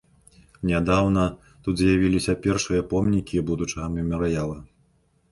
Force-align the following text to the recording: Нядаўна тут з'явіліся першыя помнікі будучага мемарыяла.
Нядаўна 0.69 1.25
тут 1.67 1.73
з'явіліся 1.81 2.35
першыя 2.45 2.85
помнікі 2.93 3.43
будучага 3.51 3.87
мемарыяла. 3.99 4.57